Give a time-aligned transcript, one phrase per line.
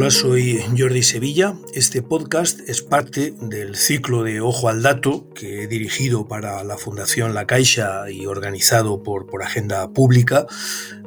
[0.00, 1.58] Hola, soy Jordi Sevilla.
[1.74, 6.78] Este podcast es parte del ciclo de Ojo al Dato que he dirigido para la
[6.78, 10.46] Fundación La Caixa y organizado por, por Agenda Pública,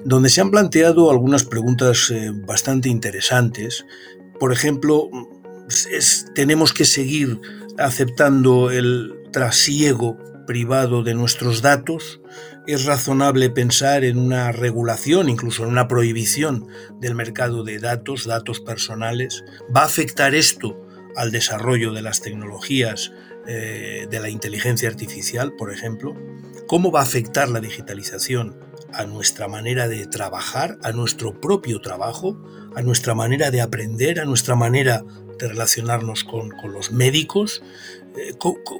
[0.05, 3.84] donde se han planteado algunas preguntas eh, bastante interesantes.
[4.39, 5.10] Por ejemplo,
[6.36, 7.41] ¿tenemos que seguir
[7.80, 12.21] aceptando el trasiego privado de nuestros datos?
[12.66, 16.67] Es razonable pensar en una regulación, incluso en una prohibición
[16.99, 19.44] del mercado de datos, datos personales.
[19.76, 20.80] ¿Va a afectar esto
[21.16, 23.12] al desarrollo de las tecnologías
[23.48, 26.16] eh, de la inteligencia artificial, por ejemplo?
[26.67, 28.58] ¿Cómo va a afectar la digitalización
[28.94, 32.41] a nuestra manera de trabajar, a nuestro propio trabajo,
[32.75, 35.03] a nuestra manera de aprender, a nuestra manera
[35.38, 37.61] de relacionarnos con, los médicos?
[38.16, 38.36] Eh,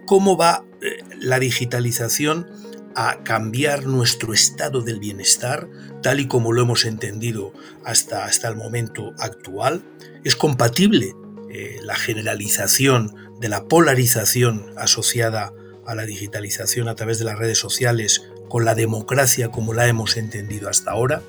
[0.06, 2.48] ¿Cómo, va eh, la digitalización
[2.96, 5.68] a cambiar nuestro estado del bienestar,
[6.02, 7.54] tal y como lo hemos entendido
[7.84, 9.84] hasta, hasta el momento actual?
[10.24, 11.14] ¿Es compatible
[11.50, 15.54] eh, la generalización de la polarización asociada
[15.86, 20.18] a la digitalización a través de las redes sociales con la democracia como la hemos
[20.18, 21.22] entendido hasta ahora?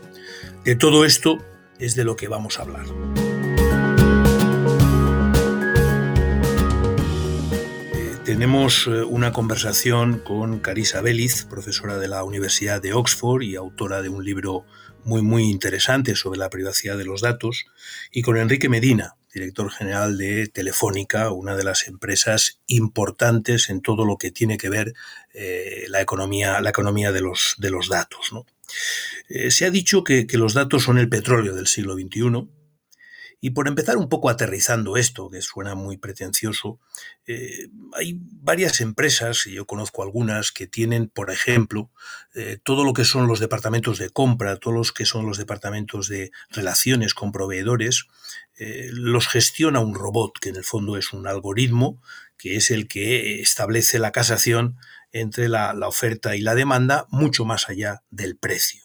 [0.64, 1.38] De todo esto
[1.78, 2.86] es de lo que vamos a hablar.
[8.44, 14.02] Tenemos eh, una conversación con Carisa Beliz, profesora de la Universidad de Oxford y autora
[14.02, 14.66] de un libro
[15.02, 17.64] muy muy interesante sobre la privacidad de los datos,
[18.12, 24.04] y con Enrique Medina, director general de Telefónica, una de las empresas importantes en todo
[24.04, 24.92] lo que tiene que ver
[25.32, 28.30] eh, la economía, la economía de, los, de los datos.
[29.30, 32.46] Eh, se ha dicho que los datos son el petróleo del siglo XXI
[33.40, 36.80] y por empezar un poco aterrizando esto, que suena muy pretencioso,
[37.26, 41.90] eh, hay varias empresas, y yo conozco algunas, que tienen, por ejemplo,
[42.34, 46.08] eh, todo lo que son los departamentos de compra, todos los que son los departamentos
[46.08, 48.06] de relaciones con proveedores,
[48.56, 52.00] eh, los gestiona un robot, que en el fondo es un algoritmo,
[52.36, 54.76] que es el que establece la casación
[55.12, 58.83] entre la oferta y la demanda, mucho más allá del precio.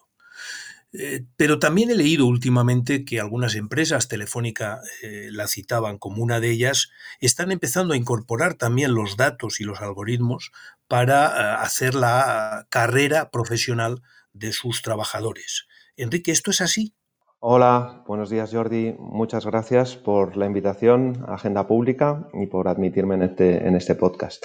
[0.91, 6.39] Eh, pero también he leído últimamente que algunas empresas, Telefónica eh, la citaban como una
[6.39, 6.89] de ellas,
[7.19, 10.51] están empezando a incorporar también los datos y los algoritmos
[10.87, 14.01] para eh, hacer la carrera profesional
[14.33, 15.67] de sus trabajadores.
[15.95, 16.95] Enrique, ¿esto es así?
[17.39, 18.95] Hola, buenos días Jordi.
[18.97, 23.95] Muchas gracias por la invitación a Agenda Pública y por admitirme en este, en este
[23.95, 24.43] podcast.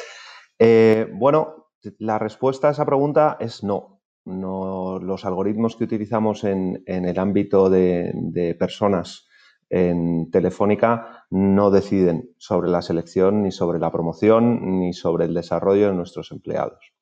[1.12, 3.93] bueno, la respuesta a esa pregunta es no
[4.24, 9.26] no, los algoritmos que utilizamos en, el ámbito de, personas
[9.70, 15.88] en Telefónica no deciden sobre la selección, ni sobre la promoción, ni sobre el desarrollo
[15.88, 16.92] de nuestros empleados.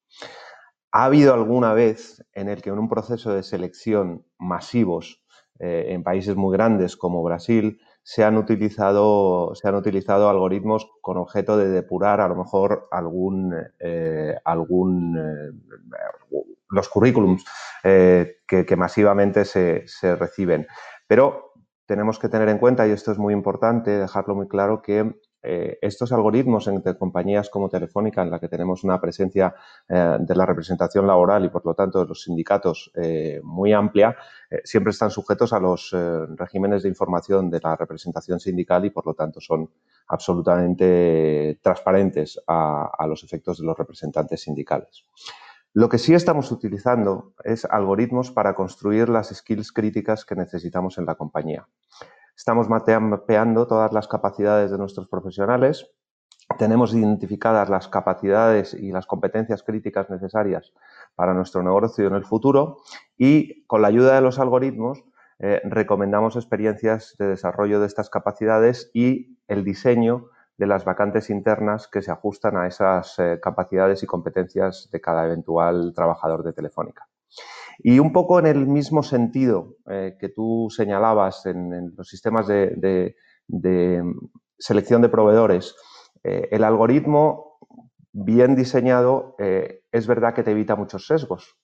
[0.91, 5.23] ¿Ha habido alguna vez en el que en un proceso de selección masivos
[5.59, 11.17] eh, en países muy grandes como Brasil se han, utilizado, se han utilizado algoritmos con
[11.19, 15.53] objeto de depurar a lo mejor algún, eh, algún eh,
[16.71, 17.45] los currículums
[17.85, 19.85] eh, que, masivamente se,
[20.17, 20.67] reciben.
[21.07, 21.53] Pero
[21.87, 25.79] tenemos que tener en cuenta, y esto es muy importante, dejarlo muy claro, que eh,
[25.83, 29.55] estos algoritmos entre compañías como Telefónica, en la que tenemos una presencia
[29.89, 32.91] eh, de la representación laboral y, por lo tanto, de los sindicatos
[33.43, 34.17] muy amplia,
[34.65, 35.95] siempre están sujetos a los
[36.37, 39.69] regímenes de información de la representación sindical y, por lo tanto, son
[40.09, 45.05] absolutamente transparentes a los efectos de los representantes sindicales.
[45.75, 51.07] Lo que sí estamos utilizando es algoritmos para construir las skills críticas que necesitamos en
[51.07, 51.67] la compañía.
[52.37, 55.91] Estamos mapeando todas las capacidades de nuestros profesionales,
[56.59, 60.73] tenemos identificadas las capacidades y las competencias críticas necesarias
[61.15, 62.79] para nuestro negocio en el futuro
[63.17, 65.03] y con la ayuda de los algoritmos
[65.39, 71.89] eh, recomendamos experiencias de desarrollo de estas capacidades y el diseño de las vacantes internas
[71.89, 77.09] que se ajustan a esas eh, capacidades y competencias de cada eventual trabajador de Telefónica.
[77.79, 83.15] Y un poco en el mismo sentido eh, que tú señalabas en, los sistemas de,
[84.59, 85.75] selección de proveedores,
[86.23, 87.59] eh, el algoritmo
[88.13, 91.57] bien diseñado es verdad que te evita muchos sesgos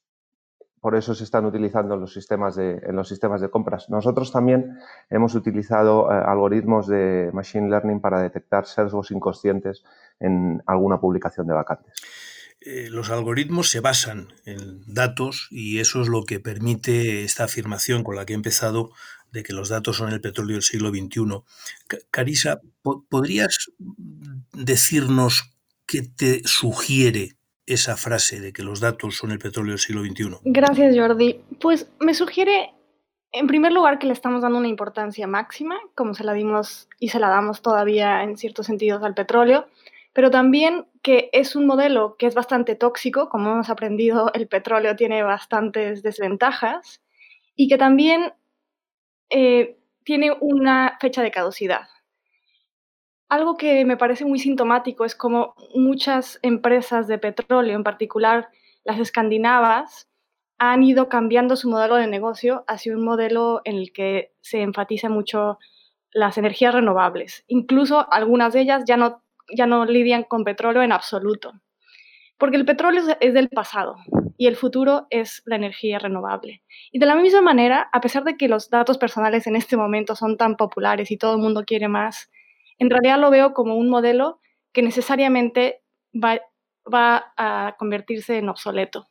[0.81, 3.91] por eso se están utilizando en los sistemas de, en los sistemas de compras.
[3.91, 4.79] Nosotros también
[5.11, 9.85] hemos utilizado eh, algoritmos de Machine Learning para detectar sesgos inconscientes
[10.21, 12.38] en alguna publicación de vacantes.
[12.61, 18.03] Eh, los algoritmos se basan en datos y eso es lo que permite esta afirmación
[18.03, 18.91] con la que he empezado
[19.31, 21.43] de que los datos son el petróleo del siglo XXI.
[22.11, 23.71] Carisa, ¿podrías
[24.53, 25.55] decirnos
[25.87, 30.39] qué te sugiere esa frase de que los datos son el petróleo del siglo XXI?
[30.45, 31.41] Gracias, Jordi.
[31.61, 32.73] Pues me sugiere
[33.31, 37.11] En primer lugar, que le estamos dando una importancia máxima, como se la dimos y
[37.11, 39.69] se la damos todavía en ciertos sentidos al petróleo,
[40.19, 44.97] pero también que es un modelo que es bastante tóxico, como hemos aprendido, el petróleo
[44.97, 47.01] tiene bastantes desventajas,
[47.55, 48.33] y que también
[49.31, 51.83] eh, tiene una fecha de caducidad.
[53.29, 58.49] Algo que me parece muy sintomático es como muchas empresas de petróleo, en particular
[58.83, 60.09] las escandinavas,
[60.59, 65.09] han ido cambiando su modelo de negocio hacia un modelo en el que se enfatiza
[65.09, 65.61] mucho
[66.11, 67.45] las energías renovables.
[67.47, 69.23] Incluso algunas de ellas ya no,
[69.55, 71.53] ya no lidian con petróleo en absoluto.
[72.39, 73.97] Porque el petróleo es del pasado
[74.37, 76.63] y el futuro es la energía renovable.
[76.93, 80.15] Y de la misma manera, a pesar de que los datos personales en este momento
[80.15, 82.31] son tan populares y todo el mundo quiere más,
[82.79, 84.41] en realidad lo veo como un modelo
[84.73, 85.83] que necesariamente
[86.15, 86.41] va,
[86.93, 89.09] va a convertirse en obsoleto,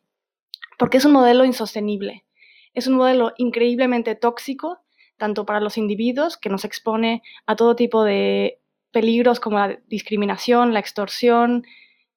[0.78, 2.26] porque es un modelo insostenible,
[2.74, 4.80] es un modelo increíblemente tóxico,
[5.18, 8.62] tanto para los individuos, que nos expone a todo tipo de
[8.98, 11.64] peligros como la discriminación, la extorsión,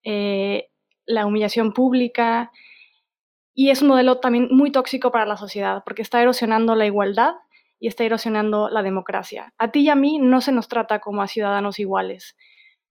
[0.03, 0.71] eh,
[1.05, 2.51] la humillación pública,
[3.53, 7.35] y es un modelo también muy tóxico para la sociedad, porque está erosionando la igualdad
[7.79, 9.53] y está erosionando la democracia.
[9.59, 12.35] A ti y a mí no se nos trata como a ciudadanos iguales.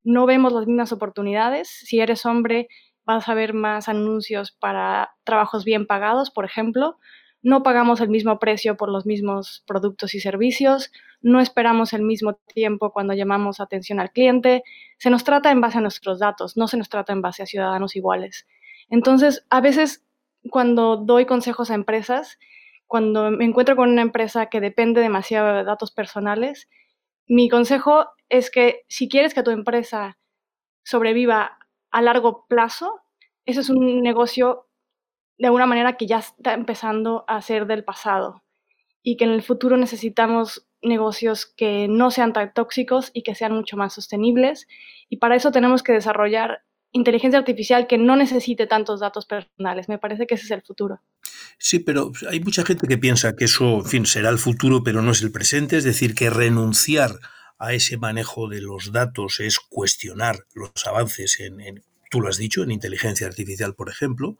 [0.04, 1.68] No vemos las mismas oportunidades.
[1.68, 2.68] Si eres hombre,
[3.06, 7.00] vas a ver más anuncios para trabajos bien pagados, por ejemplo.
[7.42, 10.92] No pagamos el mismo precio por los mismos productos y servicios.
[11.22, 14.64] No esperamos el mismo tiempo cuando llamamos atención al cliente.
[14.98, 17.46] Se nos trata en base a nuestros datos, no se nos trata en base a
[17.46, 18.46] ciudadanos iguales.
[18.90, 20.06] Entonces, a veces
[20.50, 22.40] cuando doy consejos a empresas,
[22.88, 26.68] cuando me encuentro con una empresa que depende demasiado de datos personales,
[27.28, 30.18] mi consejo es que si quieres que tu empresa
[30.84, 31.58] sobreviva
[31.92, 33.02] a largo plazo,
[33.46, 34.69] eso es un negocio
[35.40, 38.44] de alguna manera que ya está empezando a ser del pasado
[39.02, 43.54] y que en el futuro necesitamos negocios que no sean tan tóxicos y que sean
[43.54, 44.68] mucho más sostenibles.
[45.10, 49.90] Y para eso tenemos que desarrollar inteligencia artificial que no necesite tantos datos personales.
[49.90, 51.02] Me parece que ese es el futuro.
[51.58, 55.02] Sí, pero hay mucha gente que piensa que eso, en fin, será el futuro, pero
[55.02, 57.12] no es el presente, es decir, que renunciar
[57.58, 62.64] a ese manejo de los datos es cuestionar los avances en, tú lo has dicho,
[62.64, 64.38] en inteligencia artificial, por ejemplo.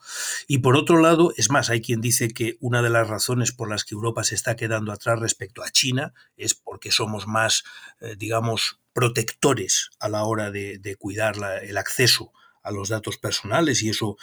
[0.48, 3.70] Y por otro lado, es más, hay quien dice que una de las razones por
[3.70, 7.64] las que Europa se está quedando atrás respecto a China es porque somos más,
[8.02, 12.34] eh, digamos, protectores a la hora de, cuidar el acceso
[12.64, 14.18] a los datos personales y eso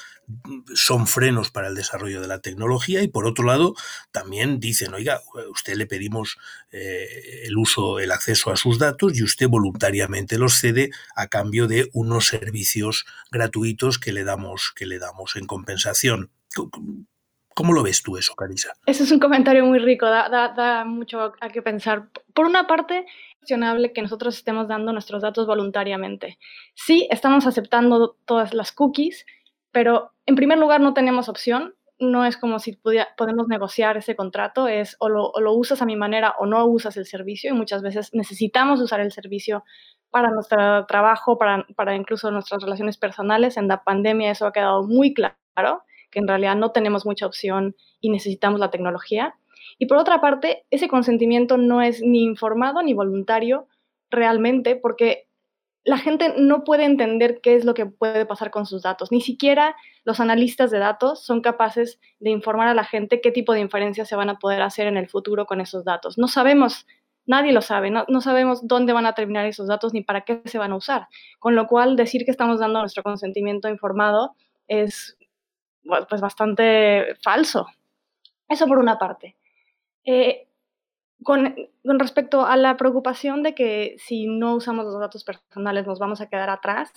[0.74, 3.74] son frenos para el desarrollo de la tecnología y por otro lado
[4.12, 6.38] también dicen, oiga, usted le pedimos
[6.72, 11.66] eh, el uso, el acceso a sus datos y usted voluntariamente los cede a cambio
[11.66, 16.30] de unos servicios gratuitos que le damos, que le damos en compensación.
[17.56, 18.74] ¿Cómo lo ves tú eso, Carisa?
[18.84, 22.10] Ese es un comentario muy rico, da, da mucho a qué pensar.
[22.34, 23.06] Por una parte,
[23.46, 26.38] que nosotros estemos dando nuestros datos voluntariamente.
[26.74, 29.24] Sí, estamos aceptando todas las cookies,
[29.70, 31.74] pero en primer lugar no tenemos opción.
[31.98, 32.78] No es como si
[33.16, 36.66] podemos negociar ese contrato, es o lo, o lo usas a mi manera o no
[36.66, 39.64] usas el servicio y muchas veces necesitamos usar el servicio
[40.10, 43.56] para nuestro trabajo, para, para incluso nuestras relaciones personales.
[43.56, 45.84] En la pandemia eso ha quedado muy claro,
[46.16, 49.34] que en realidad no tenemos mucha opción y necesitamos la tecnología.
[49.78, 53.68] Y por otra parte, ese consentimiento no es ni informado ni voluntario
[54.08, 55.28] realmente porque
[55.84, 59.12] la gente no puede entender qué es lo que puede pasar con sus datos.
[59.12, 63.52] Ni siquiera los analistas de datos son capaces de informar a la gente qué tipo
[63.52, 66.16] de inferencias se van a poder hacer en el futuro con esos datos.
[66.16, 66.86] No sabemos,
[67.26, 70.40] nadie lo sabe, no, no sabemos dónde van a terminar esos datos ni para qué
[70.46, 71.08] se van a usar.
[71.40, 74.34] Con lo cual, decir que estamos dando nuestro consentimiento informado
[74.66, 75.15] es
[76.08, 77.66] pues bastante falso.
[78.48, 79.36] Eso por una parte.
[80.04, 80.46] Eh,
[81.22, 86.20] con, respecto a la preocupación de que si no usamos los datos personales nos vamos
[86.20, 86.92] a quedar atrás,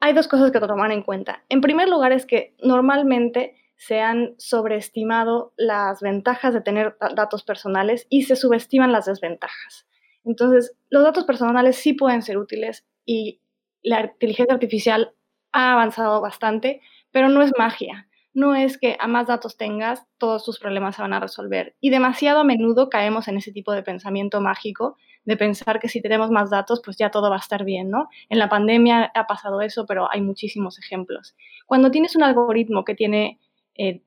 [0.00, 1.44] hay dos cosas que tomar en cuenta.
[1.48, 8.06] En primer lugar es que normalmente se han sobreestimado las ventajas de tener datos personales
[8.10, 9.86] y se subestiman las desventajas.
[10.24, 13.40] Entonces, los datos personales sí pueden ser útiles y
[13.82, 15.14] la inteligencia artificial
[15.52, 20.44] ha avanzado bastante, pero no es magia no es que a más datos tengas, todos
[20.44, 21.74] tus problemas se van a resolver.
[21.80, 26.00] Y demasiado a menudo caemos en ese tipo de pensamiento mágico, de pensar que si
[26.00, 28.08] tenemos más datos, pues ya todo va a estar bien, ¿no?
[28.28, 31.34] En la pandemia ha pasado eso, pero hay muchísimos ejemplos.
[31.66, 33.40] Cuando tienes un algoritmo que tiene
[33.74, 34.02] eh,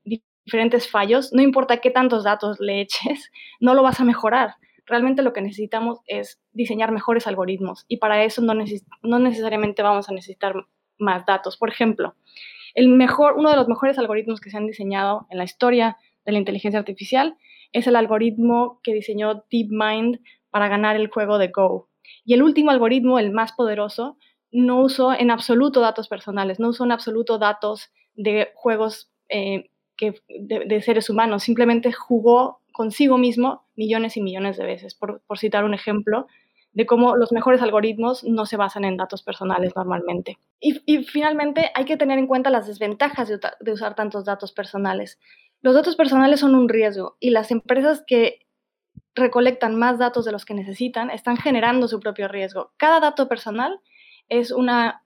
[0.46, 3.30] diferentes fallos, no importa qué tantos datos le eches,
[3.60, 4.54] no lo vas a mejorar.
[4.86, 10.08] Realmente lo que necesitamos es diseñar mejores algoritmos y para eso no, no necesariamente vamos
[10.08, 10.54] a necesitar
[10.98, 11.58] más datos.
[11.58, 12.16] Por ejemplo,
[12.74, 16.32] el mejor, uno de los mejores algoritmos que se han diseñado en la historia de
[16.32, 17.36] la inteligencia artificial
[17.72, 21.88] es el algoritmo que diseñó DeepMind para ganar el juego de Go.
[22.24, 24.18] Y el último algoritmo, el más poderoso,
[24.50, 30.20] no usó en absoluto datos personales, no usó en absoluto datos de juegos eh, que,
[30.28, 35.74] de, seres humanos, simplemente jugó consigo mismo millones y millones de veces, por, citar un
[35.74, 36.26] ejemplo
[36.72, 40.38] de cómo los mejores algoritmos no se basan en datos personales normalmente.
[40.60, 45.18] Y, finalmente hay que tener en cuenta las desventajas de usar tantos datos personales.
[45.60, 48.40] Los datos personales son un riesgo y las empresas que
[49.14, 52.72] recolectan más datos de los que necesitan están generando su propio riesgo.
[52.78, 53.80] Cada dato personal
[54.28, 55.04] es una,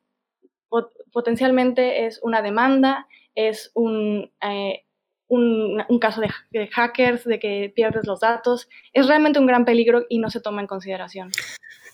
[1.13, 4.86] potencialmente es una demanda, es un, eh,
[5.29, 8.69] un, caso de, hackers, de que pierdes los datos.
[8.93, 11.31] Es realmente un gran peligro y no se toma en consideración.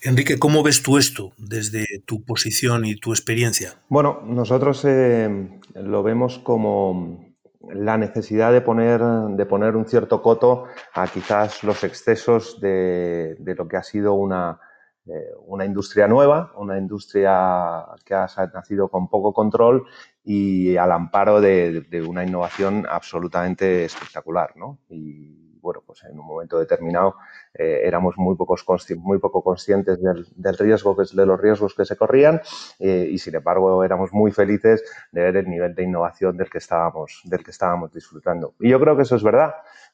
[0.01, 3.75] Enrique, ¿cómo ves tú esto desde tu posición y tu experiencia?
[3.87, 7.33] Bueno, nosotros eh, lo vemos como
[7.73, 13.55] la necesidad de poner, de poner un cierto coto a quizás los excesos de, de
[13.55, 14.59] lo que ha sido una,
[15.05, 19.85] eh, una industria nueva, una industria que ha nacido con poco control
[20.23, 24.55] y al amparo de, una innovación absolutamente espectacular.
[24.55, 24.79] ¿no?
[24.89, 27.15] Y bueno, pues en un momento determinado
[27.53, 28.65] eh, éramos muy, pocos
[28.97, 32.41] muy poco conscientes del, riesgo, de los riesgos que se corrían
[32.79, 36.57] eh, y sin embargo éramos muy felices de ver el nivel de innovación del que
[36.57, 38.55] estábamos, del que estábamos disfrutando.
[38.59, 39.53] Y yo creo que eso es verdad.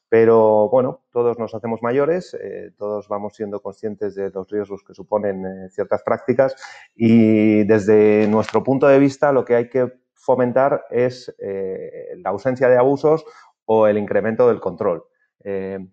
[0.10, 4.96] Pero bueno, todos nos hacemos mayores, eh, todos vamos siendo conscientes de los riesgos que
[4.96, 6.56] suponen eh, ciertas prácticas
[6.96, 12.70] y desde nuestro punto de vista lo que hay que fomentar es eh, la ausencia
[12.70, 13.26] de abusos
[13.66, 15.06] o el incremento del control.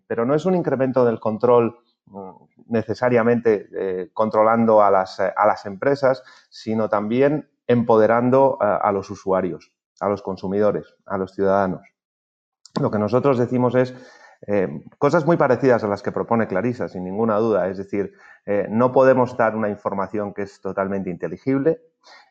[0.06, 2.30] pero no es un incremento del control mm,
[2.66, 10.20] necesariamente controlando a las, a las, empresas, sino también empoderando a los usuarios, a los
[10.20, 11.82] consumidores, a los ciudadanos.
[12.78, 13.94] Lo que nosotros decimos es
[14.46, 17.68] eh, cosas muy parecidas a las que propone Clarisa, sin ninguna duda.
[17.68, 18.12] Es decir,
[18.44, 21.80] eh, no podemos dar una información que es totalmente inteligible.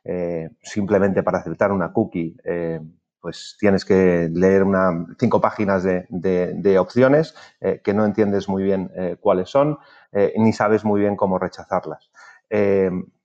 [0.04, 2.38] Eh, simplemente para aceptar una cookie,
[3.20, 4.66] pues tienes que leer
[5.20, 7.34] cinco páginas de, opciones
[7.84, 9.80] que no entiendes muy bien cuáles son,
[10.38, 12.12] ni sabes muy bien cómo rechazarlas.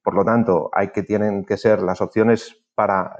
[0.02, 3.14] por lo tanto, hay que tienen que ser las opciones para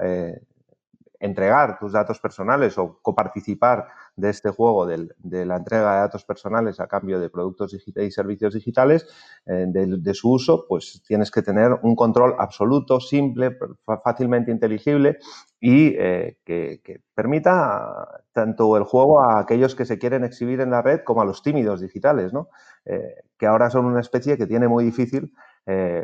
[1.21, 6.79] entregar tus datos personales o coparticipar de este juego de la entrega de datos personales
[6.79, 9.07] a cambio de productos y servicios digitales,
[9.45, 13.57] eh, de, su uso, pues tienes que tener un control absoluto, simple,
[14.03, 15.17] fácilmente inteligible
[15.59, 16.81] y eh, que,
[17.13, 21.25] permita tanto el juego a aquellos que se quieren exhibir en la red como a
[21.25, 22.49] los tímidos digitales, ¿no?
[22.85, 25.33] Eh, que ahora son una especie que tiene muy difícil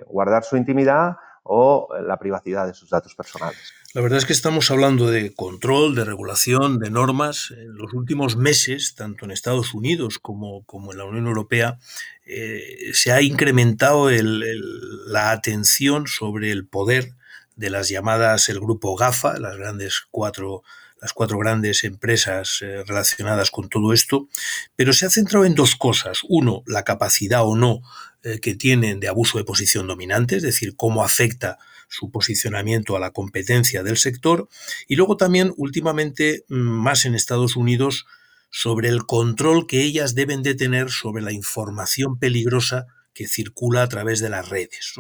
[0.07, 1.17] guardar su intimidad
[1.47, 3.73] o la privacidad de sus datos personales.
[3.93, 7.51] La verdad es que estamos hablando de control, de regulación, de normas.
[7.51, 11.79] En los últimos meses, tanto en Estados Unidos como, en la Unión Europea,
[12.25, 17.13] eh, se ha incrementado la atención sobre el poder
[17.55, 20.63] de las llamadas el grupo GAFA, las grandes cuatro
[21.01, 24.27] las cuatro grandes empresas eh, relacionadas con todo esto,
[24.75, 26.21] pero se ha centrado en dos cosas.
[26.27, 27.81] Uno, la capacidad o no
[28.27, 31.57] eh, que tienen de abuso de posición dominante, es decir, cómo afecta
[31.87, 34.49] su posicionamiento a la competencia del sector,
[34.87, 38.05] y luego también últimamente mm, más en Estados Unidos
[38.49, 43.87] sobre el control que ellas deben de tener sobre la información peligrosa que circula a
[43.87, 44.95] través de las redes.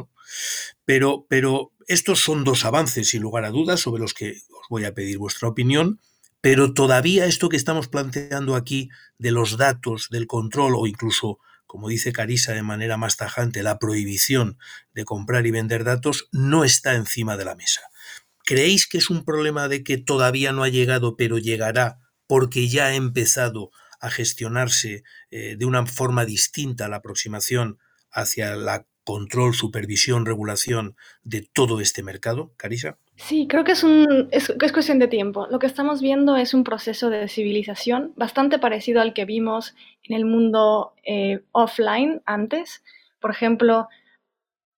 [0.85, 4.85] Pero, pero estos son dos avances, sin lugar a dudas, sobre los que os voy
[4.85, 5.99] a pedir vuestra opinión,
[6.39, 11.89] pero todavía esto que estamos planteando aquí de los datos, del control o incluso como
[11.89, 14.57] dice Carisa de manera más tajante, la prohibición
[14.93, 17.81] de comprar y vender datos no está encima de la mesa.
[18.45, 22.87] ¿Creéis que es un problema de que todavía no ha llegado, pero llegará porque ya
[22.87, 27.77] ha empezado a gestionarse eh, de una forma distinta la aproximación
[28.11, 32.97] hacia la control, supervisión, regulación de todo este mercado, Carisa?
[33.17, 35.47] Sí, creo que es, un, es, cuestión de tiempo.
[35.49, 40.15] Lo que estamos viendo es un proceso de civilización bastante parecido al que vimos en
[40.15, 42.83] el mundo eh, offline antes.
[43.19, 43.87] Por ejemplo,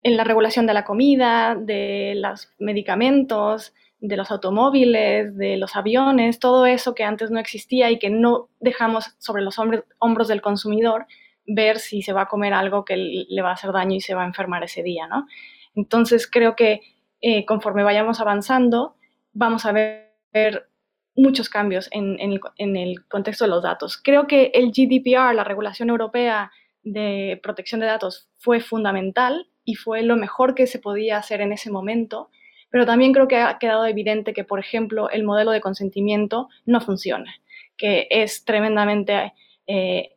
[0.03, 6.38] en la regulación de la comida, de los medicamentos, de los automóviles, de los aviones,
[6.38, 11.08] todo eso que antes no existía y que no dejamos sobre los hombros del consumidor
[11.48, 14.13] ver si se va a comer algo que le va a hacer daño y se
[14.13, 15.25] va a enfermar ese día, ¿no?
[15.74, 16.82] Entonces creo que
[17.22, 18.96] eh, conforme vayamos avanzando,
[19.34, 20.70] vamos a ver,
[21.16, 23.98] muchos cambios en, el, contexto de los datos.
[23.98, 26.52] Creo que el GDPR, la regulación europea
[26.84, 31.52] de protección de datos, fue fundamental y fue lo mejor que se podía hacer en
[31.52, 32.30] ese momento,
[32.70, 36.82] pero también creo que ha quedado evidente que, por ejemplo, el modelo de consentimiento no
[36.82, 37.34] funciona
[37.78, 39.34] que es tremendamente
[39.68, 40.16] eh,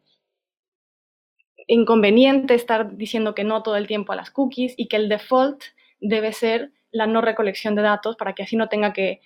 [1.66, 5.62] inconveniente estar diciendo que no todo el tiempo a las cookies y que el default
[6.00, 9.20] debe ser la no recolección de datos para que así no tenga que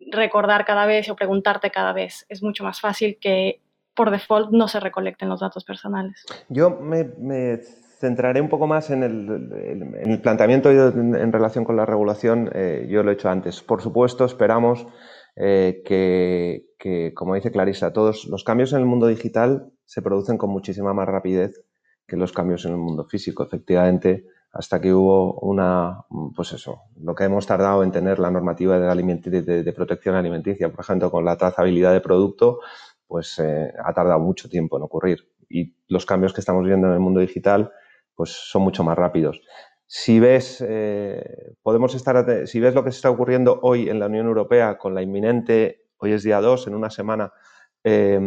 [0.00, 2.26] recordar cada vez o preguntarte cada vez.
[2.28, 3.60] Es mucho más fácil que
[3.94, 6.24] por default no se recolecten los datos personales.
[6.48, 7.58] Yo me,
[7.98, 12.48] centraré un poco más en el, planteamiento en, relación con la regulación.
[12.54, 13.60] Eh, yo lo he hecho antes.
[13.60, 14.86] Por supuesto, esperamos
[15.34, 20.50] eh, que, como dice Clarisa, todos los cambios en el mundo digital se producen con
[20.50, 21.64] muchísima más rapidez
[22.06, 23.42] que los cambios en el mundo físico.
[23.42, 24.26] Efectivamente,
[24.58, 29.62] hasta que hubo una, pues eso, lo que hemos tardado en tener la normativa de,
[29.62, 32.58] de, protección alimenticia, por ejemplo, con la trazabilidad de producto,
[33.06, 35.30] pues eh, ha tardado mucho tiempo en ocurrir.
[35.48, 37.70] Y los cambios que estamos viendo en el mundo digital,
[38.16, 39.40] pues son mucho más rápidos.
[39.86, 44.06] Si ves, eh, podemos estar, si ves lo que se está ocurriendo hoy en la
[44.06, 47.32] Unión Europea con la inminente, hoy es día 2, en una semana,
[47.84, 48.18] eh,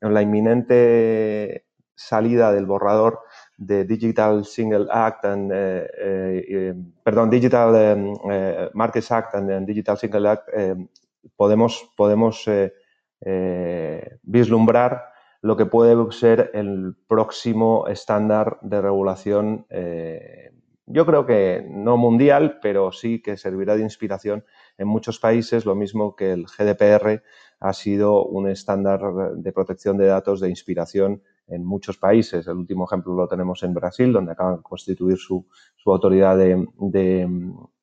[0.00, 1.63] la inminente
[1.94, 3.20] salida del borrador
[3.56, 7.74] de Digital Single Act and, eh, eh, perdón, Digital
[8.30, 10.48] eh, Markets Act and, Digital Single Act,
[11.36, 12.44] podemos, podemos
[14.22, 15.04] vislumbrar
[15.40, 19.66] lo que puede ser el próximo estándar de regulación,
[20.86, 24.44] yo creo que no mundial, pero sí que servirá de inspiración
[24.76, 27.22] en muchos países, lo mismo que el GDPR
[27.60, 29.00] ha sido un estándar
[29.36, 32.46] de protección de datos de inspiración en muchos países.
[32.46, 35.46] El último ejemplo lo tenemos en Brasil, donde acaban de constituir su,
[35.86, 36.66] autoridad de,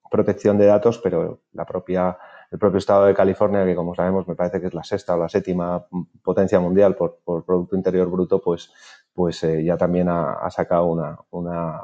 [0.10, 2.18] protección de datos, pero la propia,
[2.52, 5.18] el propio estado de California, que como sabemos me parece que es la sexta o
[5.18, 5.86] la séptima
[6.22, 8.72] potencia mundial por, Producto Interior Bruto, pues,
[9.14, 11.82] pues eh, ya también ha, sacado una, una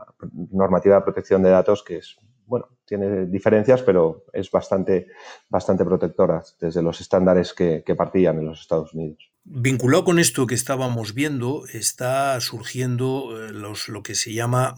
[0.51, 2.17] normativa de protección de datos que es
[2.47, 5.07] bueno, tiene diferencias, pero es bastante,
[5.49, 9.26] bastante protectora desde los estándares que, partían en los Estados Unidos.
[9.49, 14.75] Vinculado con esto que estábamos viendo, está surgiendo eh, lo que se llama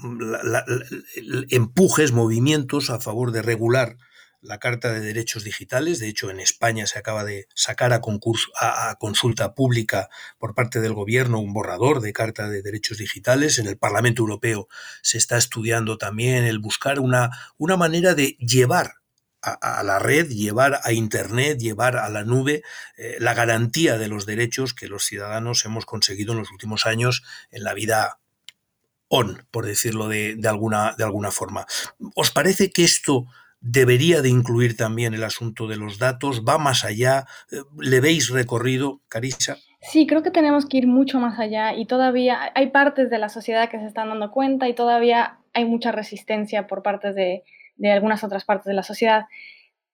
[1.49, 3.97] empujes, movimientos a favor de regular
[4.41, 5.97] la Carta de Derechos Digitales.
[5.97, 10.81] De hecho, en España se acaba de sacar a, concurso, a, consulta pública por parte
[10.81, 13.57] del Gobierno un borrador de Carta de Derechos Digitales.
[13.57, 14.67] En el Parlamento Europeo
[15.01, 18.99] se está estudiando también el buscar una, una manera de llevar
[19.41, 22.61] a, la red, llevar a Internet, llevar a la nube
[22.97, 27.23] eh, la garantía de los derechos que los ciudadanos hemos conseguido en los últimos años
[27.51, 28.19] en la vida
[29.07, 31.65] on, por decirlo de, de, alguna, de alguna forma.
[32.15, 33.25] ¿Os parece que esto
[33.61, 38.29] debería de incluir también el asunto de los datos, va más allá, eh, ¿le veis
[38.29, 39.57] recorrido, Carisa?
[39.81, 43.29] Sí, creo que tenemos que ir mucho más allá y todavía hay partes de la
[43.29, 47.43] sociedad que se están dando cuenta y todavía hay mucha resistencia por parte de,
[47.83, 49.25] algunas otras partes de la sociedad.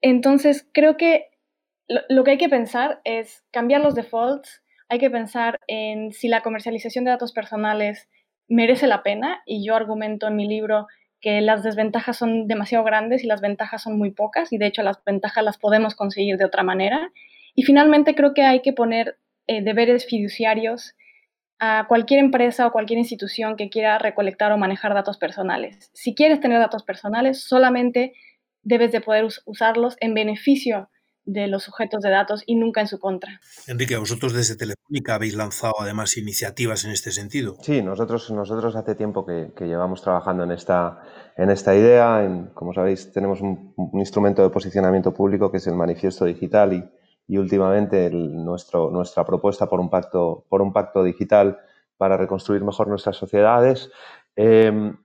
[0.02, 1.30] Entonces, creo que
[1.88, 6.28] lo, lo que hay que pensar es cambiar los defaults, hay que pensar en si
[6.28, 8.08] la comercialización de datos personales
[8.48, 10.88] merece la pena y yo argumento en mi libro
[11.22, 14.84] que las desventajas son demasiado grandes y las ventajas son muy pocas y de hecho
[14.84, 17.12] las ventajas las podemos conseguir de otra manera.
[17.56, 19.18] Y finalmente creo que hay que poner
[19.48, 20.96] eh, deberes fiduciarios
[21.60, 25.90] a cualquier empresa o cualquier institución que quiera recolectar o manejar datos personales.
[25.94, 28.14] Si quieres tener datos personales, solamente
[28.62, 30.90] debes de poder usarlos en beneficio
[31.26, 33.40] de los sujetos de datos y nunca en su contra.
[33.68, 37.58] Enrique, vosotros desde Telefónica habéis lanzado además iniciativas en este sentido.
[37.62, 41.02] Sí, nosotros, nosotros hace tiempo que, llevamos trabajando en esta,
[41.36, 42.22] en esta idea.
[42.54, 46.84] como sabéis, tenemos un, instrumento de posicionamiento público que es el manifiesto digital y,
[47.28, 51.60] y últimamente nuestro, nuestra propuesta por un, pacto, por un pacto digital
[51.98, 53.92] para reconstruir mejor nuestras sociedades.
[54.36, 54.98] Em,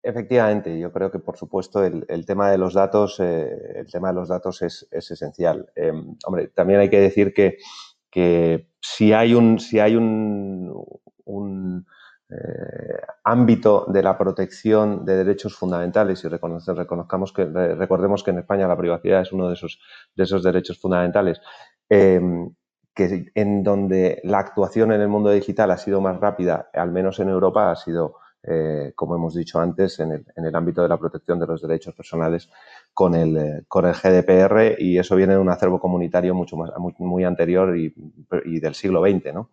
[0.00, 4.14] Efectivamente, yo creo que por supuesto el, tema de los datos, eh, el tema de
[4.14, 5.70] los datos es, esencial.
[5.74, 7.58] Em, hombre, también hay que decir que,
[8.10, 10.72] que si hay un, si hay un,
[11.24, 11.86] un
[12.30, 18.68] eh, ámbito de la protección de derechos fundamentales y reconozcamos que recordemos que en España
[18.68, 19.80] la privacidad es uno de esos,
[20.14, 21.40] de esos derechos fundamentales.
[21.88, 22.50] Em,
[22.94, 27.20] que en donde la actuación en el mundo digital ha sido más rápida, al menos
[27.20, 31.40] en Europa, ha sido eh, como hemos dicho antes, en el, ámbito de la protección
[31.40, 32.48] de los derechos personales
[32.94, 36.70] con el, eh, con el GDPR y eso viene de un acervo comunitario mucho más,
[36.98, 37.92] muy, anterior y,
[38.60, 39.34] del siglo XX.
[39.34, 39.50] ¿no?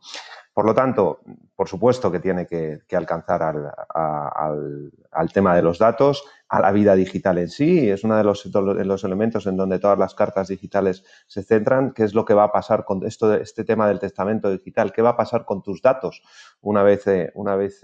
[0.53, 1.19] Por lo tanto,
[1.55, 6.95] por supuesto que tiene que, alcanzar al, al, tema de los datos, a la vida
[6.95, 11.43] digital en sí, es uno de los, elementos en donde todas las cartas digitales se
[11.43, 14.93] centran, qué es lo que va a pasar con esto, este tema del testamento digital,
[14.93, 16.21] qué va a pasar con tus datos
[16.61, 17.81] una vez, eh, una vez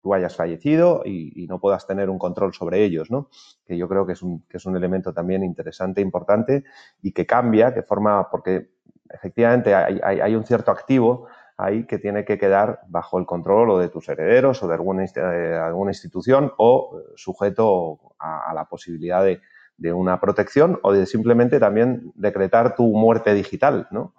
[0.00, 3.28] tú hayas fallecido y, no puedas tener un control sobre ellos, ¿no?
[3.66, 6.64] Que yo creo que es un, que es un elemento también interesante, importante
[7.02, 8.70] y que cambia, que forma, porque
[9.12, 11.26] efectivamente hay, un cierto activo
[11.62, 15.04] ahí que tiene que quedar bajo el control o de tus herederos o de alguna,
[15.64, 19.40] alguna institución o sujeto a, la posibilidad de,
[19.76, 24.14] de, una protección o de simplemente también decretar tu muerte digital, ¿no?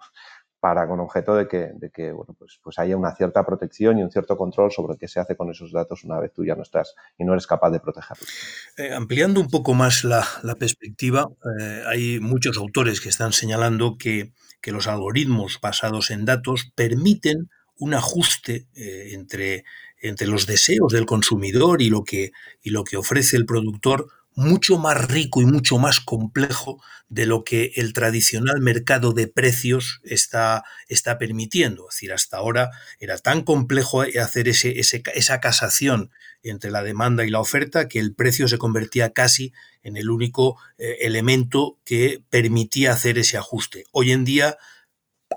[0.62, 4.04] para con objeto de que, de que bueno, pues, pues haya una cierta protección y
[4.04, 6.62] un cierto control sobre qué se hace con esos datos una vez tú ya no
[6.62, 8.28] estás y no eres capaz de protegerlos.
[8.76, 10.24] Eh, ampliando un poco más la,
[10.56, 11.26] perspectiva,
[11.60, 17.50] eh, hay muchos autores que están señalando que, que, los algoritmos basados en datos permiten
[17.76, 19.64] un ajuste eh, entre,
[20.00, 24.78] entre los deseos del consumidor y lo que, y lo que ofrece el productor mucho
[24.78, 30.64] más rico y mucho más complejo de lo que el tradicional mercado de precios está,
[30.88, 31.88] está permitiendo.
[31.88, 36.10] Es decir, hasta ahora era tan complejo hacer ese, esa casación
[36.42, 40.58] entre la demanda y la oferta que el precio se convertía casi en el único
[40.78, 43.84] eh, elemento que permitía hacer ese ajuste.
[43.92, 44.56] Hoy en día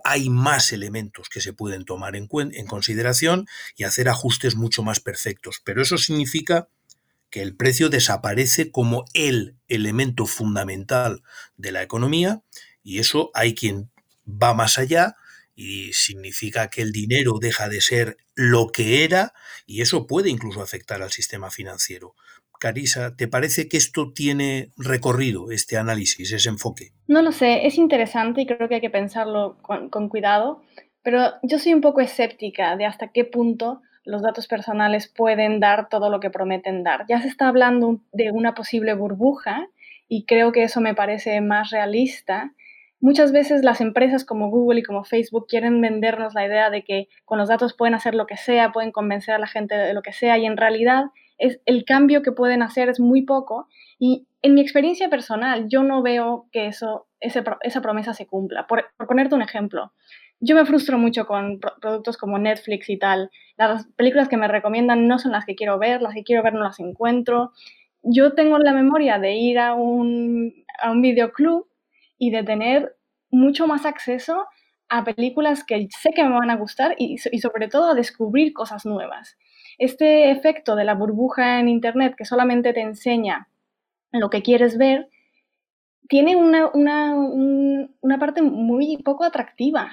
[0.03, 4.99] hay más elementos que se pueden tomar en, en consideración y hacer ajustes mucho más
[4.99, 5.61] perfectos.
[5.63, 6.67] Pero eso significa
[7.29, 11.23] que el precio desaparece como el elemento fundamental
[11.57, 12.41] de la economía
[12.83, 13.91] y eso hay quien
[14.27, 15.15] va más allá
[15.55, 19.33] y significa que el dinero deja de ser lo que era
[19.65, 22.15] y eso puede incluso afectar al sistema financiero.
[22.59, 26.93] Carisa, ¿te parece que esto tiene recorrido, este análisis, ese enfoque?
[27.07, 30.61] No lo sé, es interesante y creo que hay que pensarlo con, con cuidado,
[31.03, 35.89] pero yo soy un poco escéptica de hasta qué punto los datos personales pueden dar
[35.89, 37.05] todo lo que prometen dar.
[37.09, 39.67] Ya se está hablando de una posible burbuja
[40.07, 42.53] y creo que eso me parece más realista.
[43.01, 47.07] Muchas veces las empresas como Google y como Facebook quieren vendernos la idea de que
[47.25, 50.01] con los datos pueden hacer lo que sea, pueden convencer a la gente de lo
[50.01, 51.05] que sea y en realidad
[51.37, 53.67] es el cambio que pueden hacer es muy poco
[53.99, 58.67] y en mi experiencia personal yo no veo que eso, esa promesa se cumpla.
[58.67, 59.91] por ponerte un ejemplo,
[60.39, 63.31] yo me frustro mucho con productos como Netflix y tal.
[63.57, 66.53] Las películas que me recomiendan no son las que quiero ver, las que quiero ver
[66.53, 67.51] no las encuentro.
[68.03, 71.67] Yo tengo la memoria de ir a un, a un videoclub
[72.17, 72.95] y de tener
[73.31, 74.45] mucho más acceso
[74.89, 78.85] a películas que sé que me van a gustar y, sobre todo a descubrir cosas
[78.85, 79.37] nuevas.
[79.77, 83.49] Este efecto de la burbuja en Internet que solamente te enseña
[84.11, 85.09] lo que quieres ver,
[86.07, 89.91] tiene una, una, una parte muy poco atractiva.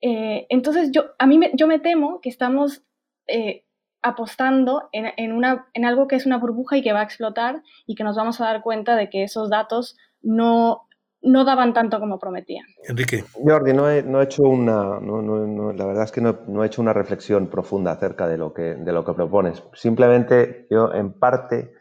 [0.00, 2.82] Eh, entonces, yo, a mí me, yo me temo que estamos
[3.26, 3.64] eh,
[4.02, 7.94] apostando en, una, en algo que es una burbuja y que va a explotar y
[7.94, 10.88] que nos vamos a dar cuenta de que esos datos no,
[11.20, 12.64] no daban tanto como prometían.
[12.88, 13.24] Enrique.
[13.34, 16.66] Jordi, no he, no he hecho una, no, no, la verdad es que no, he
[16.66, 19.62] hecho una reflexión profunda acerca de lo, que, de lo que propones.
[19.74, 21.74] Simplemente yo en parte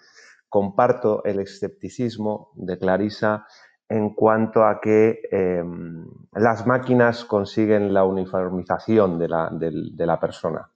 [0.49, 3.45] comparto el escepticismo de Clarisa
[3.89, 10.69] en cuanto a que em, las máquinas consiguen la uniformización de la, persona.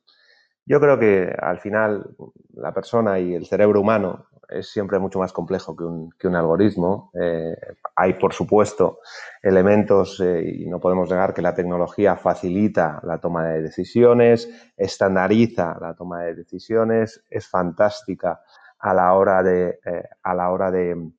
[0.65, 2.15] Yo creo que al final
[2.56, 5.84] la persona y el cerebro humano es siempre mucho más complejo que
[6.28, 7.12] un, algoritmo.
[7.19, 7.56] Eh,
[7.95, 8.99] hay, por supuesto,
[9.41, 15.78] elementos, eh, y no podemos negar que la tecnología facilita la toma de decisiones, estandariza
[15.80, 18.41] la toma de decisiones, es fantástica
[18.80, 21.12] a la hora de, eh, a la hora de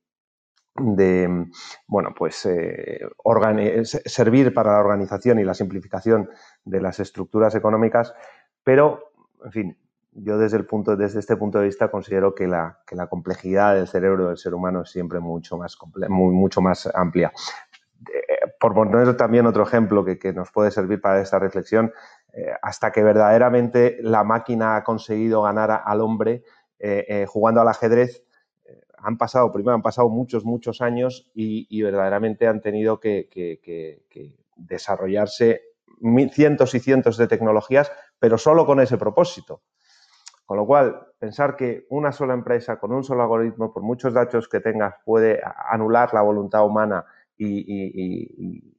[0.77, 1.47] de,
[1.87, 3.01] bueno, pues eh,
[4.05, 6.29] servir para la organización y la simplificación
[6.65, 8.15] de las estructuras económicas,
[8.65, 9.13] pero,
[9.45, 9.79] en fin,
[10.13, 13.75] yo desde, el punto, desde este punto de vista considero que la, que la complejidad
[13.75, 15.77] del cerebro del ser humano es siempre mucho más,
[16.09, 17.33] mucho más amplia.
[18.13, 21.93] Eh, por poner también otro ejemplo que, que, nos puede servir para esta reflexión,
[22.33, 26.43] eh, hasta que verdaderamente la máquina ha conseguido ganar al hombre
[27.29, 28.24] jugando al ajedrez,
[29.05, 33.29] han pasado, primero han pasado muchos, muchos años y, verdaderamente han tenido que,
[34.57, 35.62] desarrollarse
[36.33, 39.62] cientos y cientos de tecnologías, pero solo con ese propósito.
[40.47, 44.49] Con lo cual, pensar que una sola empresa con un solo algoritmo, por muchos datos
[44.49, 45.40] que tengas, puede
[45.71, 47.05] anular la voluntad humana
[47.37, 48.73] y,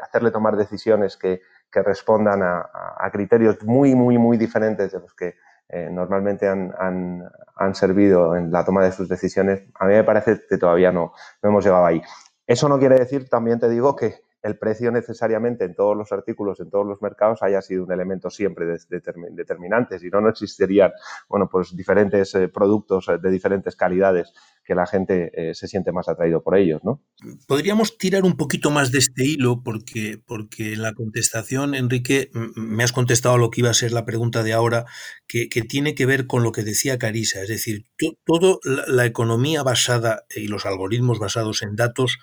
[0.00, 1.40] hacerle tomar decisiones que,
[1.74, 5.36] respondan a, a, criterios muy, muy, muy diferentes de los que
[5.72, 7.30] eh, normalmente han,
[7.74, 11.48] servido en la toma de sus decisiones, a mí me parece que todavía no, no
[11.48, 12.02] hemos llegado ahí.
[12.46, 16.60] Eso no quiere decir, también te digo, que el precio necesariamente en todos los artículos,
[16.60, 19.98] en todos los mercados, haya sido un elemento siempre determinante.
[19.98, 20.92] Si no, no existirían
[21.28, 24.32] bueno, pues diferentes eh, productos eh, de diferentes calidades
[24.64, 26.80] que la gente eh, se siente más atraído por ellos.
[26.84, 27.02] ¿no?
[27.46, 32.84] Podríamos tirar un poquito más de este hilo porque, porque en la contestación, Enrique, me
[32.84, 34.86] has contestado lo que iba a ser la pregunta de ahora,
[35.26, 37.42] que, tiene que ver con lo que decía Carisa.
[37.42, 37.86] Es decir,
[38.24, 42.18] toda la economía basada y los algoritmos basados en datos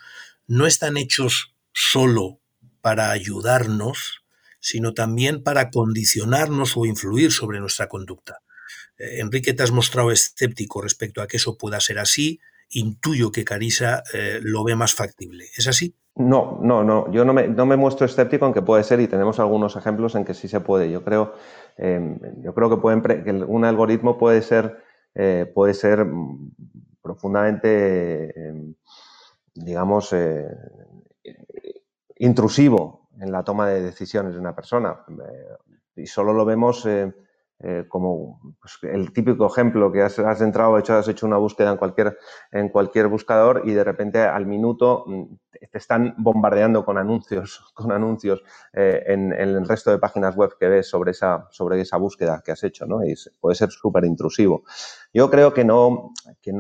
[0.47, 2.39] no están hechos solo
[2.81, 4.23] para ayudarnos,
[4.59, 8.39] sino también para condicionarnos o influir sobre nuestra conducta.
[8.97, 12.39] Eh, Enrique, te has mostrado escéptico respecto a que eso pueda ser así.
[12.71, 15.45] Intuyo que Carisa eh, lo ve más factible.
[15.57, 15.95] ¿Es así?
[16.15, 17.09] No, no, no.
[17.11, 20.15] Yo no me, no me, muestro escéptico en que puede ser y tenemos algunos ejemplos
[20.15, 20.91] en que sí se puede.
[20.91, 21.33] Yo creo,
[21.77, 24.83] em, yo creo que, pueden, que, un algoritmo puede ser,
[25.15, 26.05] eh, puede ser
[27.01, 28.75] profundamente, em,
[29.55, 30.13] digamos,
[32.19, 35.03] intrusivo en la toma de decisiones de una persona.
[35.95, 41.07] y solo lo vemos eh, como pues, el típico ejemplo que has, entrado, hecho, has
[41.09, 42.17] hecho una búsqueda en cualquier,
[42.51, 47.91] en cualquier buscador y de repente al minuto mm, te están bombardeando con anuncios, con
[47.91, 52.41] anuncios eh, en, el resto de páginas web que ves sobre esa, sobre esa búsqueda
[52.43, 53.03] que has hecho, ¿no?
[53.03, 54.63] Y puede ser súper intrusivo.
[55.13, 56.53] Yo creo que no, que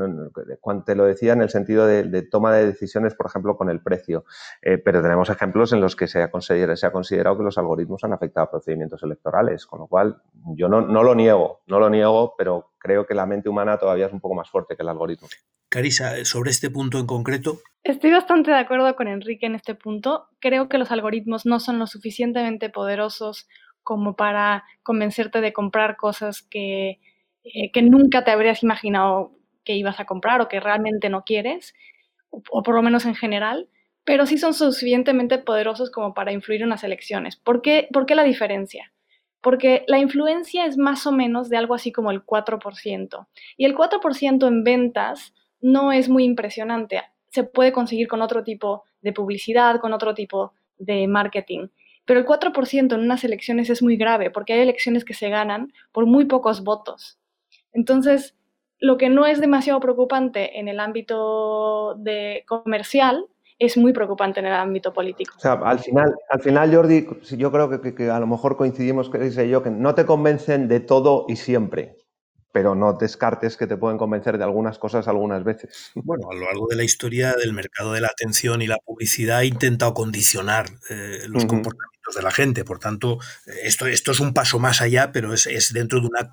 [0.59, 3.81] cuando te lo decía en el sentido de, toma de decisiones, por ejemplo, con el
[3.81, 4.25] precio,
[4.61, 7.57] eh, pero tenemos ejemplos en los que se ha, considerado, se ha considerado que los
[7.57, 10.21] algoritmos han afectado a procedimientos electorales, con lo cual
[10.55, 14.07] yo no, no lo niego, no lo niego, pero creo que la mente humana todavía
[14.07, 15.27] es un poco más fuerte que el algoritmo.
[15.69, 17.59] Carisa, sobre este punto en concreto.
[17.83, 20.27] Estoy bastante de acuerdo con Enrique en este punto.
[20.39, 23.47] Creo que los algoritmos no son lo suficientemente poderosos
[23.83, 26.99] como para convencerte de comprar cosas que,
[27.43, 29.31] eh, que nunca te habrías imaginado
[29.63, 31.75] que ibas a comprar o que realmente no quieres,
[32.29, 33.69] o, por lo menos en general,
[34.03, 37.35] pero sí son suficientemente poderosos como para influir en las elecciones.
[37.35, 38.91] ¿Por qué, ¿Por qué la diferencia?
[39.41, 43.27] Porque la influencia es más o menos de algo así como el 4%.
[43.57, 47.01] Y el 4% en ventas no es muy impresionante.
[47.29, 51.67] Se puede conseguir con otro tipo de publicidad, con otro tipo de marketing.
[52.05, 55.71] Pero el 4% en unas elecciones es muy grave porque hay elecciones que se ganan
[55.91, 57.19] por muy pocos votos.
[57.71, 58.35] Entonces,
[58.79, 63.27] lo que no es demasiado preocupante en el ámbito de comercial
[63.59, 65.35] es muy preocupante en el ámbito político.
[65.37, 67.05] O sea, al final, al final Jordi,
[67.37, 70.79] yo creo que, a lo mejor coincidimos, que dice yo, que no te convencen de
[70.79, 71.97] todo y siempre,
[72.53, 75.91] pero no descartes que te pueden convencer de algunas cosas algunas veces.
[75.93, 79.39] Bueno, a lo largo de la historia del mercado de la atención y la publicidad
[79.39, 82.63] ha intentado condicionar eh, los comportamientos de la gente.
[82.63, 83.19] Por tanto,
[83.63, 86.29] esto, esto es un paso más allá, pero es, dentro de una,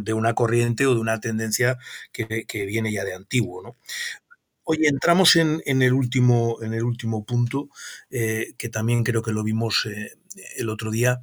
[0.00, 1.76] de, una corriente o de una tendencia
[2.10, 3.62] que, que viene ya de antiguo.
[3.62, 3.76] ¿no?
[4.64, 7.68] Oye, entramos en, el, último, en el último punto,
[8.10, 10.12] eh, que también creo que lo vimos eh,
[10.56, 11.20] el otro día.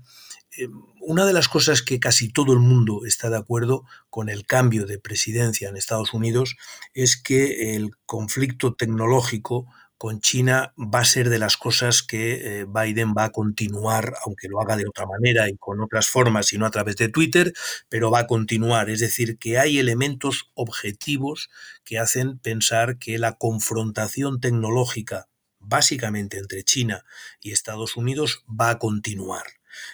[0.58, 0.68] Eh,
[1.00, 4.86] una de las cosas que casi todo el mundo está de acuerdo con el cambio
[4.86, 6.56] de presidencia en Estados Unidos
[6.94, 9.66] es que el conflicto tecnológico
[10.02, 14.48] con China va a ser de las cosas que eh, Biden va a continuar, aunque
[14.48, 17.54] lo haga de otra manera y con otras formas y no a través de Twitter,
[17.88, 18.90] pero va a continuar.
[18.90, 21.52] Es decir, que hay elementos objetivos
[21.86, 25.28] que hacen pensar que la confrontación tecnológica,
[25.60, 27.06] básicamente entre China
[27.40, 29.44] y Estados Unidos, va a continuar.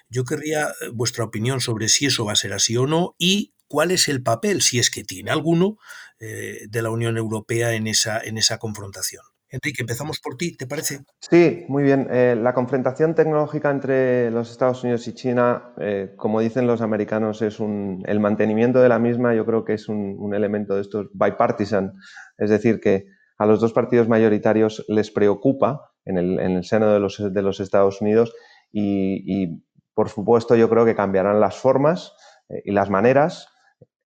[0.08, 3.56] Yo querría eh, vuestra opinión sobre si eso va a ser así o no y
[3.68, 5.78] cuál es el papel, si es que tiene alguno,
[6.22, 9.27] eh, de la Unión Europea en esa, en esa confrontación.
[9.50, 11.00] Enrique, empezamos por ti, ¿te parece?
[11.20, 12.08] Sí, muy bien.
[12.12, 17.42] Eh, la confrontación tecnológica entre los Estados Unidos y China, eh, como dicen los americanos,
[17.42, 21.08] es un, el mantenimiento de la misma, yo creo que es un, elemento de estos
[21.14, 21.94] bipartisan,
[22.38, 23.06] es decir, que
[23.38, 28.34] a los dos partidos mayoritarios les preocupa en el, seno de los, Estados Unidos
[28.72, 29.62] y,
[29.94, 32.14] por supuesto, yo creo que cambiarán las formas
[32.50, 33.48] eh, y las maneras,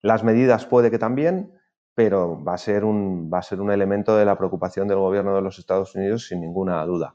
[0.03, 1.53] las medidas puede que también,
[1.95, 5.35] pero va a, ser un, va a ser un elemento de la preocupación del gobierno
[5.35, 7.15] de los Estados Unidos sin ninguna duda.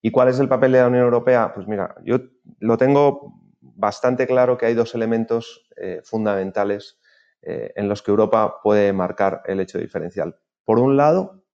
[0.00, 1.52] ¿Y cuál es el papel de la Unión Europea?
[1.54, 2.18] Pues mira, yo
[2.60, 6.98] lo tengo bastante claro que hay dos elementos eh, fundamentales
[7.42, 10.36] eh, en los que Europa puede marcar el hecho diferencial.
[10.64, 11.44] Por un lado,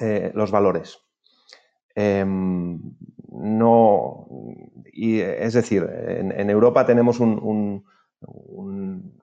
[0.00, 0.98] eh, los valores.
[1.94, 2.80] Em,
[3.30, 4.26] no,
[4.92, 7.84] es decir, en, Europa tenemos un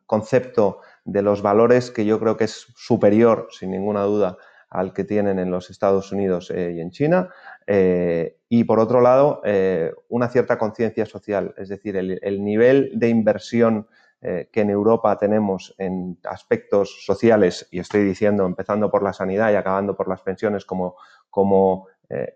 [0.06, 4.38] concepto de los valores que yo creo que es superior, sin ninguna duda,
[4.72, 7.30] al que tienen en los Estados Unidos eh, y en China.
[7.68, 13.10] Eh, y por otro lado, eh, una cierta conciencia social, es decir, el, nivel de
[13.10, 13.88] inversión
[14.22, 19.56] que en Europa tenemos en aspectos sociales, y estoy diciendo, empezando por la sanidad y
[19.56, 20.96] acabando por las pensiones como,
[21.32, 21.88] como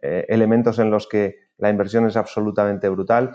[0.01, 3.33] elementos en los que la inversión es absolutamente brutal,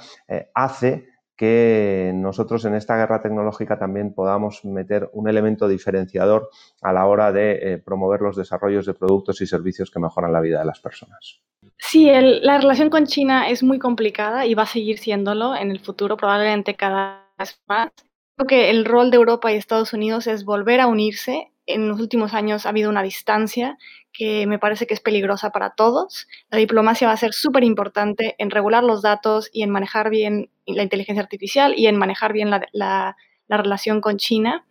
[0.52, 1.09] hace
[1.40, 6.50] que nosotros en esta guerra tecnológica también podamos meter un elemento diferenciador
[6.82, 10.42] a la hora de eh, promover los desarrollos de productos y servicios que mejoran la
[10.42, 11.40] vida de las personas.
[11.78, 15.80] Sí, la relación con China es muy complicada y va a seguir siéndolo en el
[15.80, 17.88] futuro, probablemente cada vez más.
[18.36, 22.00] Creo que el rol de Europa y Estados Unidos es volver a unirse en los
[22.00, 23.78] últimos años ha habido una distancia
[24.12, 26.28] que me parece que es peligrosa para todos.
[26.50, 30.50] La diplomacia va a ser súper importante en regular los datos y en manejar bien
[30.66, 33.16] la inteligencia artificial y en manejar bien la, la,
[33.48, 34.64] la relación con China.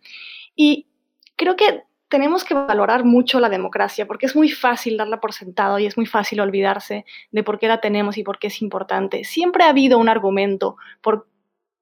[0.54, 0.86] Y
[1.36, 5.78] creo que tenemos que valorar mucho la democracia porque es muy fácil darla por sentado
[5.78, 9.24] y es muy fácil olvidarse de por qué la tenemos y por qué es importante.
[9.24, 11.28] Siempre ha habido un argumento por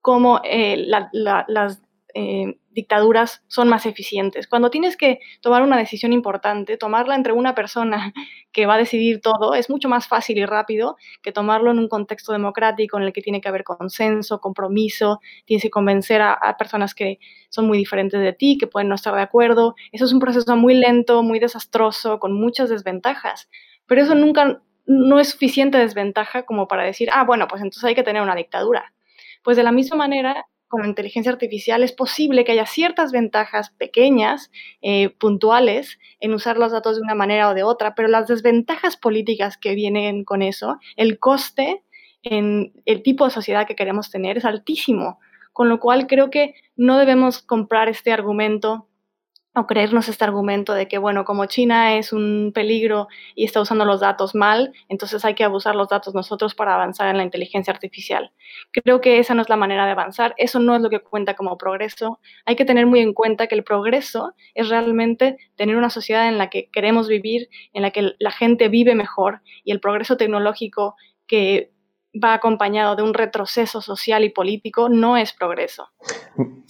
[0.02, 0.76] cómo eh,
[1.12, 1.80] las
[2.14, 4.46] eh, dictaduras son más eficientes.
[4.46, 8.12] Cuando tienes que tomar una decisión importante, tomarla entre una persona
[8.52, 11.88] que va a decidir todo es mucho más fácil y rápido que tomarlo en un
[11.88, 16.56] contexto democrático en el que tiene que haber consenso, compromiso, tienes que convencer a, a
[16.56, 17.18] personas que
[17.50, 19.74] son muy diferentes de ti, que pueden no estar de acuerdo.
[19.92, 23.48] Eso es un proceso muy lento, muy desastroso, con muchas desventajas.
[23.86, 27.94] Pero eso nunca, no es suficiente desventaja como para decir, ah, bueno, pues entonces hay
[27.94, 28.92] que tener una dictadura.
[29.42, 33.70] Pues de la misma manera, con la inteligencia artificial es posible que haya ciertas ventajas
[33.70, 34.50] pequeñas,
[34.82, 38.96] eh, puntuales, en usar los datos de una manera o de otra, pero las desventajas
[38.96, 41.82] políticas que vienen con eso, el coste
[42.22, 45.18] en el tipo de sociedad que queremos tener es altísimo,
[45.52, 48.88] con lo cual creo que no debemos comprar este argumento
[49.66, 54.00] creernos este argumento de que, bueno, como China es un peligro y está usando los
[54.00, 58.32] datos mal, entonces hay que abusar los datos nosotros para avanzar en la inteligencia artificial.
[58.72, 61.34] Creo que esa no es la manera de avanzar, eso no es lo que cuenta
[61.34, 62.20] como progreso.
[62.46, 66.38] Hay que tener muy en cuenta que el progreso es realmente tener una sociedad en
[66.38, 70.96] la que queremos vivir, en la que la gente vive mejor y el progreso tecnológico
[71.26, 71.72] que
[72.22, 75.88] va acompañado de un retroceso social y político no es progreso.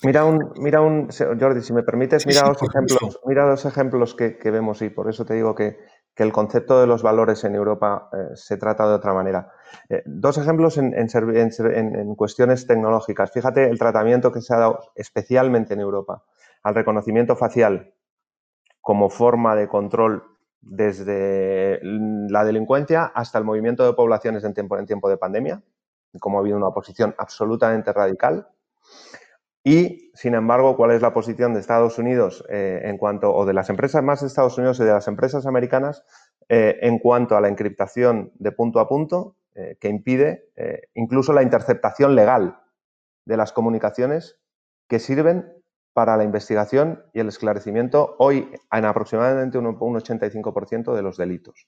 [0.04, 4.50] Mira un, mira un Jordi, si me permites, mira dos ejemplos, mira dos ejemplos que,
[4.50, 5.76] vemos y por eso te digo que,
[6.16, 9.52] el concepto de los valores en Europa eh, se trata de otra manera.
[9.88, 13.30] Eh, dos ejemplos en, en, cuestiones tecnológicas.
[13.30, 16.24] Fíjate el tratamiento que se ha dado especialmente en Europa
[16.64, 17.94] al reconocimiento facial
[18.80, 20.27] como forma de control
[20.60, 25.62] desde la delincuencia hasta el movimiento de poblaciones en tiempo, en tiempo de pandemia,
[26.20, 28.48] como ha habido una posición absolutamente radical.
[29.64, 33.52] Y, sin embargo, ¿cuál es la posición de Estados Unidos eh, en cuanto, o de
[33.52, 36.04] las empresas más de Estados Unidos y de las empresas americanas
[36.48, 40.48] eh, en cuanto a la encriptación de punto a punto eh, que impide
[40.94, 42.60] incluso la interceptación legal
[43.24, 44.38] de las comunicaciones
[44.88, 45.52] que sirven
[45.98, 51.66] para la investigación y el esclarecimiento hoy en aproximadamente un, 85% de los delitos.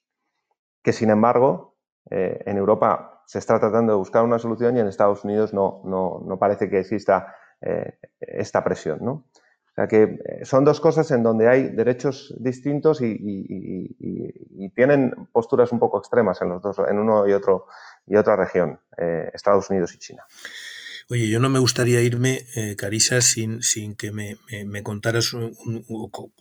[0.85, 1.75] Que sin embargo,
[2.09, 5.83] eh, en Europa se está tratando de buscar una solución y en Estados Unidos no,
[5.85, 9.01] no, parece que exista eh, esta presión.
[9.03, 9.12] ¿no?
[9.12, 13.16] O sea que eh, son dos cosas en donde hay derechos distintos y,
[14.77, 17.66] tienen posturas un poco extremas en los dos, en uno y otro
[18.07, 18.79] y otra región,
[19.35, 20.23] Estados Unidos y China.
[21.12, 24.37] Oye, yo no me gustaría irme, eh, Carisa, sin, sin que me,
[24.85, 25.57] contaras, un,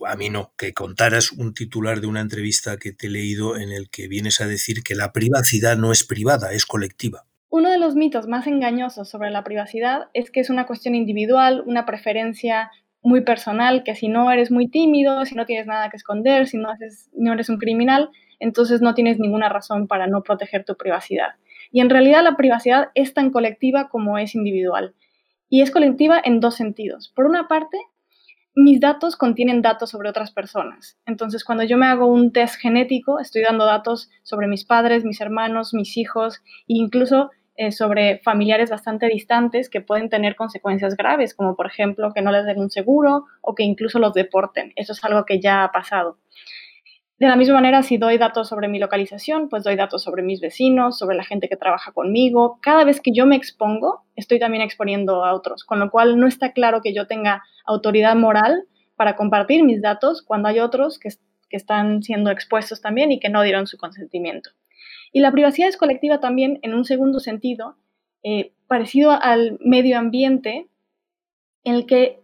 [0.06, 3.72] a mí no, que contaras un titular de una entrevista que te he leído en
[3.72, 7.24] el que vienes a decir que la privacidad no es privada, es colectiva.
[7.48, 11.64] Uno de los mitos más engañosos sobre la privacidad es que es una cuestión individual,
[11.66, 12.70] una preferencia
[13.02, 16.58] muy personal, que si no eres muy tímido, si no tienes nada que esconder, si
[16.58, 20.76] no, haces, no eres un criminal, entonces no tienes ninguna razón para no proteger tu
[20.76, 21.30] privacidad.
[21.70, 24.94] Y en realidad la privacidad es tan colectiva como es individual.
[25.48, 27.12] Y es colectiva en dos sentidos.
[27.14, 27.78] Por una parte,
[28.54, 30.98] mis datos contienen datos sobre otras personas.
[31.06, 35.20] Entonces, cuando yo me hago un test genético, estoy dando datos sobre mis padres, mis
[35.20, 41.34] hermanos, mis hijos e incluso eh, sobre familiares bastante distantes que pueden tener consecuencias graves,
[41.34, 44.72] como por ejemplo que no les den un seguro o que incluso los deporten.
[44.76, 46.18] Eso es algo que ya ha pasado.
[47.20, 50.40] De la misma manera, si doy datos sobre mi localización, pues doy datos sobre mis
[50.40, 52.58] vecinos, sobre la gente que trabaja conmigo.
[52.62, 56.26] Cada vez que yo me expongo, estoy también exponiendo a otros, con lo cual no
[56.26, 58.64] está claro que yo tenga autoridad moral
[58.96, 61.10] para compartir mis datos cuando hay otros que,
[61.50, 64.50] están siendo expuestos también y que no dieron su consentimiento.
[65.12, 67.76] Y la privacidad es colectiva también en un segundo sentido,
[68.22, 70.68] eh, parecido al medio ambiente,
[71.64, 72.19] en el que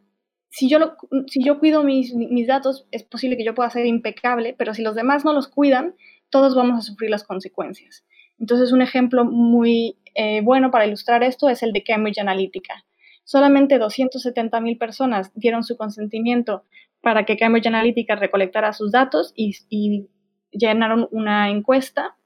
[0.50, 2.14] si yo, cuido mis,
[2.46, 5.94] datos, es posible que yo pueda ser impecable, pero si los demás no los cuidan,
[6.30, 8.06] todos vamos a sufrir las consecuencias.
[8.38, 12.84] Entonces, un ejemplo muy eh, bueno para ilustrar esto es el de Cambridge Analytica.
[13.24, 16.64] Solamente 270.000 personas dieron su consentimiento
[17.00, 20.08] para que Cambridge Analytica recolectara sus datos y, y
[20.52, 22.16] llenaron una encuesta.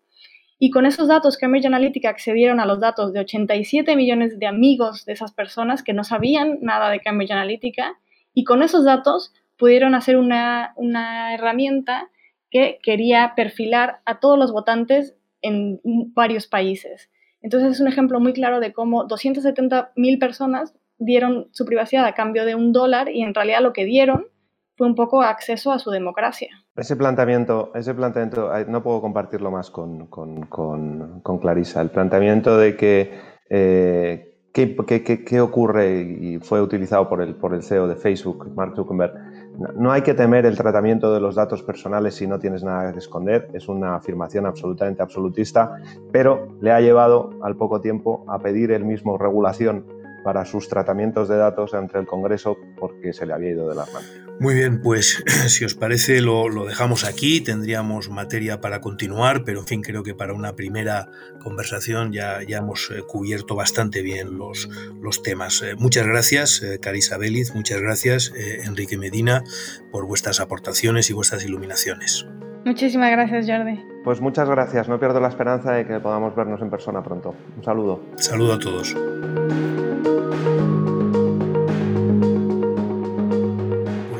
[0.59, 5.05] Y con esos datos, Cambridge Analytica accedieron a los datos de 87 millones de amigos
[5.07, 7.99] de esas personas que no sabían nada de Cambridge Analytica
[8.35, 10.75] y con esos datos pudieron hacer una,
[11.35, 12.11] herramienta
[12.51, 15.81] que quería perfilar a todos los votantes en
[16.15, 17.11] varios países.
[17.43, 22.15] Entonces es un ejemplo muy claro de cómo 270 mil personas dieron su privacidad a
[22.15, 24.27] cambio de un dólar y en realidad lo que dieron
[24.77, 26.49] fue un poco acceso a su democracia.
[26.75, 30.09] Ese planteamiento, ese planteamiento no puedo compartirlo más con,
[31.41, 31.83] Clarisa.
[31.83, 33.13] El planteamiento de que
[33.51, 39.13] eh, ¿Qué, ocurre y fue utilizado por el, por el CEO de Facebook, Mark Zuckerberg?
[39.77, 42.99] No hay que temer el tratamiento de los datos personales si no tienes nada que
[42.99, 43.49] esconder.
[43.53, 45.77] Es una afirmación absolutamente absolutista,
[46.11, 49.85] pero le ha llevado al poco tiempo a pedir el mismo regulación
[50.25, 53.93] para sus tratamientos de datos ante el Congreso porque se le había ido de las
[53.93, 54.20] manos.
[54.41, 59.67] Muy bien, pues si os parece lo, dejamos aquí, tendríamos materia para continuar, pero en
[59.67, 61.11] fin, creo que para una primera
[61.43, 64.67] conversación ya, ya hemos eh, cubierto bastante bien los,
[64.99, 65.61] los temas.
[65.61, 68.33] Eh, muchas gracias, eh, Carisa Beliz, muchas gracias,
[68.65, 69.45] Enrique Medina,
[69.93, 72.27] por vuestras aportaciones y vuestras iluminaciones.
[72.65, 73.79] Muchísimas gracias, Jordi.
[74.05, 77.35] Pues muchas gracias, no pierdo la esperanza de que podamos vernos en persona pronto.
[77.59, 78.01] Un saludo.
[78.17, 78.97] Saludo a todos.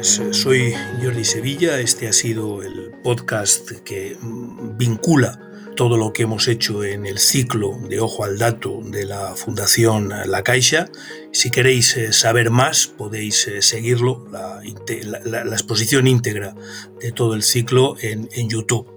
[0.01, 5.39] Pues eh, soy Jordi Sevilla, este ha sido el podcast que mm, vincula
[5.77, 10.09] todo lo que hemos hecho en el ciclo de Ojo al Dato de la Fundación
[10.25, 10.89] La Caixa.
[11.33, 16.55] Si queréis eh, saber más, podéis eh, seguirlo, la, exposición íntegra
[16.99, 18.89] de todo el ciclo en YouTube.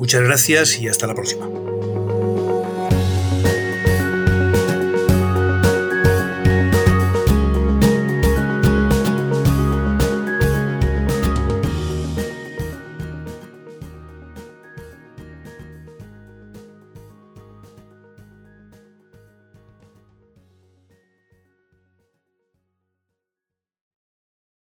[0.00, 1.48] Muchas gracias y hasta la próxima.